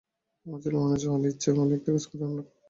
[0.45, 2.57] আমরা ছেলেমানুষ নই, ইচ্ছে হলেই একটা কাজ কি আমরা করতে পারি?